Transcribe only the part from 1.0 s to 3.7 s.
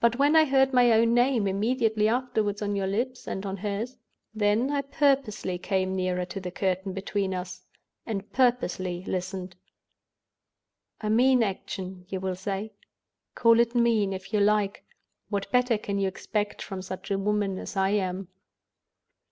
name immediately afterward on your lips and on